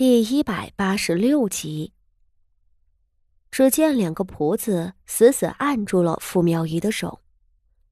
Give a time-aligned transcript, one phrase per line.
[0.00, 1.92] 第一百八十六集。
[3.50, 7.20] 只见两个婆子死死按住了傅妙仪的手，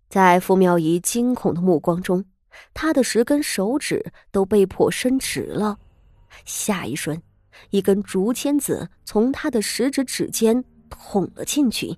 [0.09, 2.25] 在傅妙仪惊恐的目光中，
[2.73, 5.77] 她的十根手指都被迫伸直了。
[6.47, 7.23] 下一瞬，
[7.69, 11.95] 一根竹签子从她的食指指尖捅了进去，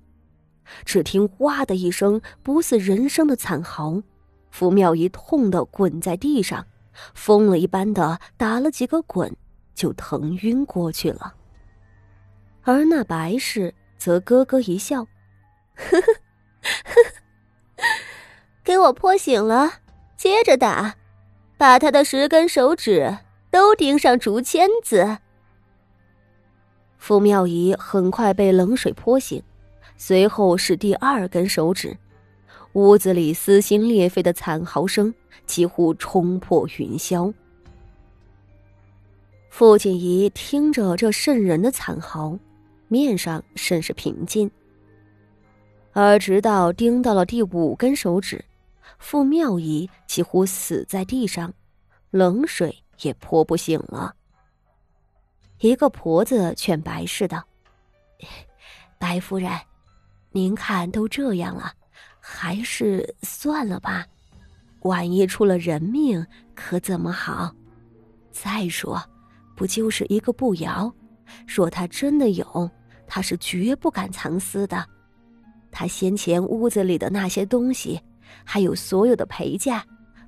[0.84, 4.02] 只听“哇”的一声不似人声的惨嚎，
[4.50, 6.66] 傅妙仪痛得滚在地上，
[7.14, 9.32] 疯了一般的打了几个滚。
[9.80, 11.32] 就疼晕过去了，
[12.64, 15.06] 而那白氏则咯咯一笑，
[15.74, 16.12] 呵呵
[16.62, 17.84] 呵呵，
[18.62, 19.72] 给我泼醒了，
[20.18, 20.96] 接着打，
[21.56, 23.16] 把他的十根手指
[23.50, 25.16] 都钉上竹签子。
[26.98, 29.42] 傅妙仪很快被冷水泼醒，
[29.96, 31.96] 随后是第二根手指，
[32.74, 35.14] 屋子里撕心裂肺的惨嚎声
[35.46, 37.32] 几乎冲破云霄。
[39.50, 42.38] 傅锦仪听着这瘆人的惨嚎，
[42.88, 44.48] 面上甚是平静。
[45.92, 48.42] 而直到钉到了第五根手指，
[49.00, 51.52] 傅妙仪几乎死在地上，
[52.10, 54.14] 冷水也泼不醒了。
[55.58, 57.44] 一个婆子劝白氏道
[58.98, 59.50] ：“白夫人，
[60.30, 61.72] 您看都这样了，
[62.20, 64.06] 还是算了吧，
[64.82, 67.52] 万一出了人命，可怎么好？
[68.30, 69.02] 再说……”
[69.60, 70.90] 不就是一个步摇？
[71.46, 72.70] 若他真的有，
[73.06, 74.82] 他是绝不敢藏私的。
[75.70, 78.00] 他先前屋子里的那些东西，
[78.42, 79.84] 还有所有的陪嫁，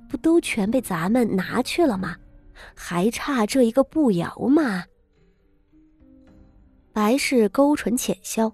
[0.07, 2.15] 不都全被咱们拿去了吗？
[2.75, 4.83] 还差这一个步摇吗？
[6.93, 8.53] 白氏勾唇浅笑：“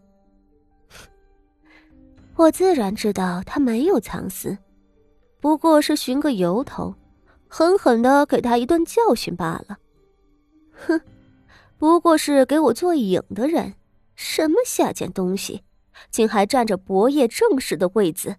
[2.38, 4.58] 我自然知道他没有藏私，
[5.42, 6.96] 不过是寻个由头，
[7.50, 9.78] 狠狠的给他一顿教训罢了。”
[10.88, 11.02] 哼，
[11.78, 13.76] 不过是给我做影的人，
[14.16, 15.64] 什么下贱东西，
[16.10, 18.38] 竟还占着伯爷正室的位子。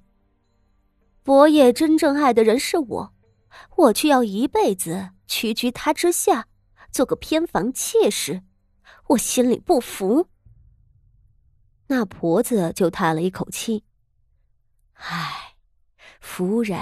[1.23, 3.15] 伯爷真正爱的人是我，
[3.77, 6.49] 我却要一辈子屈居他之下，
[6.91, 8.43] 做个偏房妾室，
[9.09, 10.29] 我心里不服。
[11.89, 13.85] 那婆子就叹了一口气
[14.95, 15.57] ：“唉，
[16.21, 16.79] 夫人，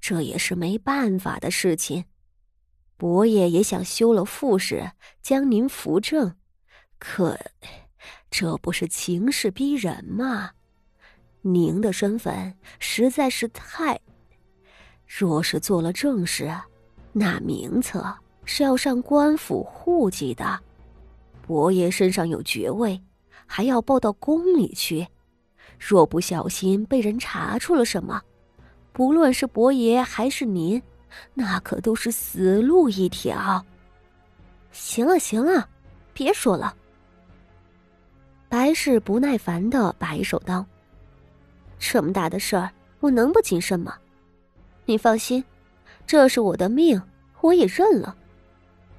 [0.00, 2.04] 这也是没办法的事情。”
[2.96, 6.34] 伯爷也想休了傅氏，将您扶正，
[6.98, 7.38] 可
[8.30, 10.52] 这不是情势逼人吗？
[11.42, 14.00] 您的身份实在是太……
[15.06, 16.52] 若是做了正事，
[17.12, 20.60] 那名册是要上官府户籍的。
[21.46, 23.00] 伯爷身上有爵位，
[23.44, 25.06] 还要报到宫里去。
[25.78, 28.22] 若不小心被人查出了什么，
[28.92, 30.82] 不论是伯爷还是您。
[31.34, 33.64] 那可都是死路一条。
[34.72, 35.68] 行了行了，
[36.12, 36.74] 别说了。
[38.48, 40.64] 白氏不耐烦的摆手道
[41.78, 42.70] ：“这么大的事儿，
[43.00, 43.96] 我能不谨慎吗？
[44.84, 45.42] 你放心，
[46.06, 47.00] 这是我的命，
[47.40, 48.16] 我也认了。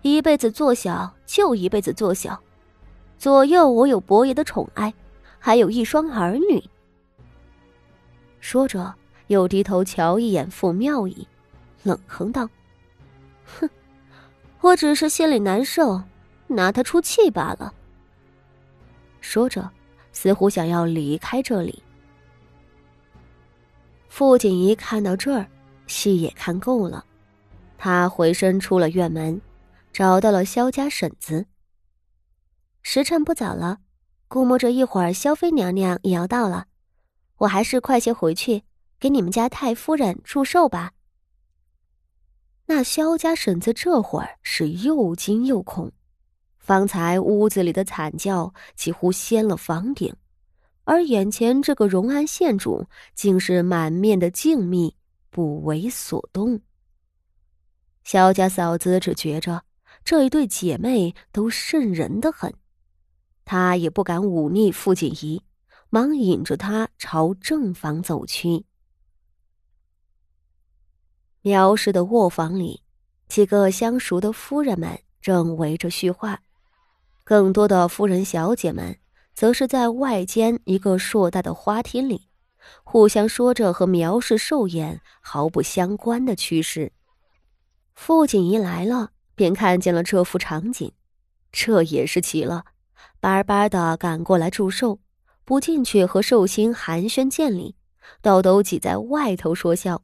[0.01, 2.41] 一辈子做小就一辈子做小，
[3.17, 4.93] 左右我有伯爷的宠爱，
[5.39, 6.63] 还有一双儿女。”
[8.39, 8.93] 说着，
[9.27, 11.27] 又低头瞧一眼傅妙仪。
[11.85, 12.49] 冷哼道
[13.45, 13.69] ：“哼，
[14.59, 16.01] 我只是心里难受，
[16.47, 17.71] 拿他出气罢了。”
[19.21, 19.69] 说着，
[20.11, 21.83] 似乎想要离开这里。
[24.09, 25.45] 傅锦仪看到这儿，
[25.85, 27.05] 戏也看够了，
[27.77, 29.39] 他回身出了院门，
[29.93, 31.45] 找到了萧家婶子。
[32.81, 33.77] 时辰不早了，
[34.27, 36.65] 估摸着一会儿萧妃娘娘也要到了，
[37.37, 38.63] 我还是快些回去
[38.99, 40.93] 给你们家太夫人祝寿吧。
[42.75, 45.93] 那萧家婶子这会儿是又惊又恐，
[46.59, 50.13] 方才屋子里的惨叫几乎掀了房顶，
[50.83, 54.93] 而眼前这个荣安县主竟是满面的静谧，
[55.29, 56.59] 不为所动。
[58.03, 59.63] 萧家嫂子只觉着
[60.03, 62.53] 这一对姐妹都瘆人的很，
[63.45, 65.41] 她也不敢忤逆傅锦仪，
[65.89, 68.65] 忙引着她朝正房走去。
[71.47, 72.81] 苗氏的卧房里，
[73.27, 76.39] 几个相熟的夫人们正围着叙话，
[77.23, 78.97] 更多的夫人小姐们
[79.35, 82.29] 则是在外间一个硕大的花厅里，
[82.83, 86.91] 互相说着和苗氏寿宴毫不相关的趣事。
[87.93, 90.91] 傅锦仪来了，便看见了这幅场景，
[91.51, 92.65] 这也是奇了，
[93.19, 94.97] 巴巴的赶过来祝寿，
[95.43, 97.75] 不进去和寿星寒暄见礼，
[98.23, 100.01] 倒都挤在外头说笑。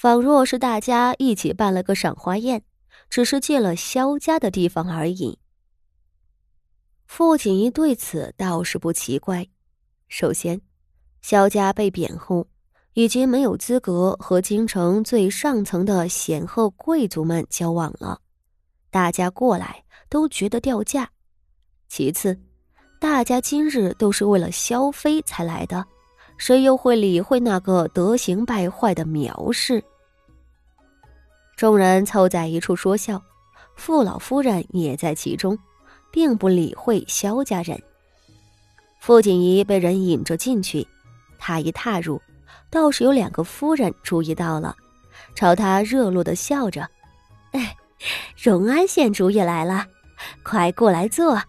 [0.00, 2.62] 仿若是大家一起办了个赏花宴，
[3.10, 5.38] 只是借了萧家的地方而已。
[7.04, 9.46] 傅锦仪对此倒是不奇怪。
[10.08, 10.58] 首先，
[11.20, 12.46] 萧家被贬后，
[12.94, 18.22] 已经没有资格和京城最上层的显赫贵族们交往了，
[18.90, 21.10] 大家过来都觉得掉价。
[21.90, 22.40] 其次，
[22.98, 25.84] 大家今日都是为了萧妃才来的，
[26.38, 29.84] 谁又会理会那个德行败坏的苗氏？
[31.60, 33.22] 众人凑在一处说笑，
[33.76, 35.58] 傅老夫人也在其中。
[36.10, 37.80] 并不理会萧家人。
[38.98, 40.88] 傅锦仪被人引着进去，
[41.38, 42.20] 他一踏入，
[42.70, 44.74] 倒是有两个夫人注意到了，
[45.34, 46.88] 朝他热络的笑着
[47.52, 47.76] ：“哎，
[48.36, 49.86] 荣安县主也来了，
[50.42, 51.40] 快过来坐。”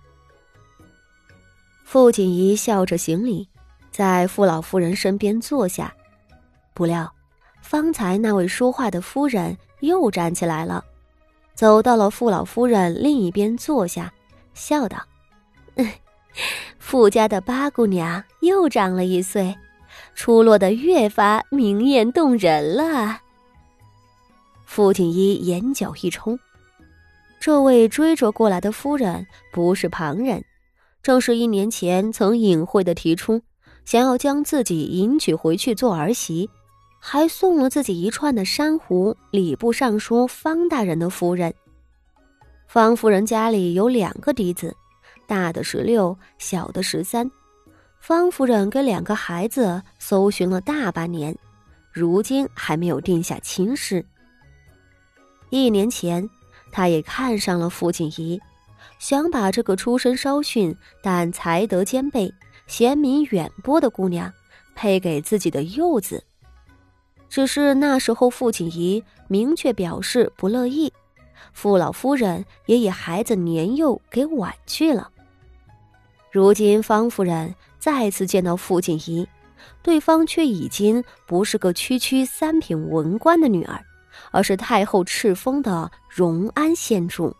[1.87, 3.49] 傅锦仪笑着行礼，
[3.91, 5.93] 在傅老夫人身边坐下。
[6.73, 7.11] 不料，
[7.61, 10.83] 方才那位说话的夫人又站起来了，
[11.55, 14.11] 走到了傅老夫人另一边坐下。
[14.53, 15.01] 笑道
[16.77, 19.55] ：“傅家的八姑娘又长了一岁，
[20.13, 23.19] 出落的越发明艳动人了。”
[24.65, 26.37] 傅锦衣眼角一冲，
[27.39, 30.43] 这位追着过来的夫人不是旁人，
[31.01, 33.41] 正是一年前曾隐晦的提出
[33.85, 36.49] 想要将自己迎娶回去做儿媳，
[37.03, 41.51] 还送了自己一串的珊瑚礼部尚书方大人的夫人。
[42.67, 44.73] 方夫人家里有两个嫡子，
[45.27, 47.29] 大的十六，小的十三。
[47.99, 51.35] 方夫人给两个孩子搜寻了大半年，
[51.91, 54.05] 如今还没有定下亲事。
[55.49, 56.29] 一年前，
[56.71, 58.39] 她也看上了傅锦仪，
[58.99, 62.31] 想把这个出身稍逊但才德兼备、
[62.67, 64.31] 贤名远播的姑娘
[64.75, 66.23] 配给自己的幼子。
[67.31, 70.91] 只是那时候，傅锦仪明确表示不乐意。
[71.53, 75.09] 傅老夫人也以孩子年幼给婉拒了。
[76.29, 79.25] 如今方夫人再次见到傅锦仪，
[79.81, 83.81] 对方却已经不是个区区三品文官的女儿，
[84.31, 87.33] 而是太后敕封的荣安县主。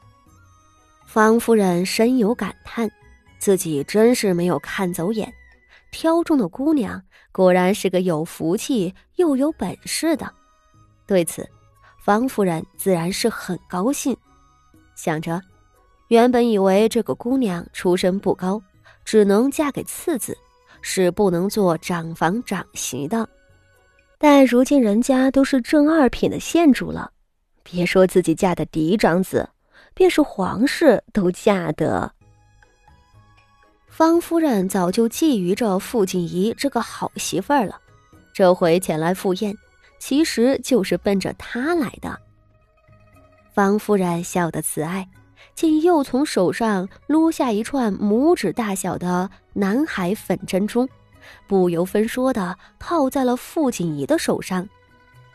[1.06, 2.90] 方夫人深有感叹，
[3.40, 5.34] 自己真是没有看走眼，
[5.92, 7.02] 挑中的姑娘
[7.32, 10.34] 果然是个有福气又有本事的。
[11.06, 11.48] 对此。
[12.04, 14.18] 方夫人自然是很高兴，
[14.96, 15.40] 想着，
[16.08, 18.60] 原本以为这个姑娘出身不高，
[19.06, 20.36] 只能嫁给次子，
[20.82, 23.30] 是不能做长房长媳的。
[24.18, 27.12] 但如今人家都是正二品的县主了，
[27.62, 29.48] 别说自己嫁的嫡长子，
[29.94, 32.12] 便是皇室都嫁得。
[34.01, 37.80] 方夫人早就觊觎着傅锦仪这个好媳妇儿了，
[38.33, 39.56] 这回前来赴宴。
[40.00, 42.19] 其实就是奔着她来的。
[43.53, 45.07] 方夫人笑得慈爱，
[45.53, 50.89] 竟又从手上撸下一串拇指大小的南海粉珍珠，
[51.45, 54.68] 不由分说的套在了傅锦仪的手上。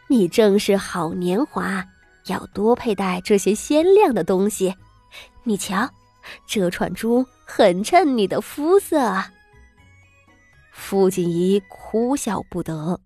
[0.08, 1.84] 你正是好年华，
[2.26, 4.74] 要多佩戴这些鲜亮的东西。
[5.44, 5.88] 你瞧，
[6.48, 9.22] 这串珠很衬你的肤色。
[10.72, 13.00] 傅锦怡哭笑不得。